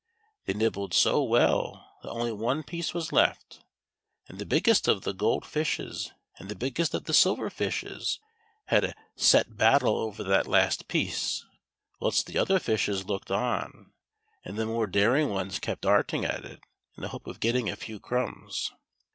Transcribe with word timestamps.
They 0.45 0.53
nibbled 0.55 0.95
so 0.95 1.21
well 1.21 1.97
that 2.01 2.09
only 2.09 2.31
one 2.31 2.63
piece 2.63 2.91
Avas 2.93 3.11
left, 3.11 3.63
and 4.27 4.39
the 4.39 4.47
biggest 4.47 4.87
of 4.87 5.03
the 5.03 5.13
gold 5.13 5.45
fishes 5.45 6.11
and 6.39 6.49
the 6.49 6.55
biggest 6.55 6.95
of 6.95 7.03
the 7.03 7.13
silver 7.13 7.51
fishes 7.51 8.19
had 8.65 8.83
a 8.83 8.95
set 9.15 9.55
battle 9.57 9.95
over 9.97 10.23
that 10.23 10.47
last 10.47 10.87
piece, 10.87 11.45
whilst 11.99 12.25
the 12.25 12.39
other 12.39 12.57
fishes 12.57 13.05
looked 13.05 13.29
on, 13.29 13.91
and 14.43 14.57
the 14.57 14.65
more 14.65 14.87
daring 14.87 15.29
ones 15.29 15.59
kept 15.59 15.81
darting 15.81 16.25
at 16.25 16.45
it 16.45 16.61
in 16.97 17.03
the 17.03 17.09
hope 17.09 17.27
of 17.27 17.39
getting 17.39 17.69
a 17.69 17.77
i^w 17.77 18.01
crumbs. 18.01 18.71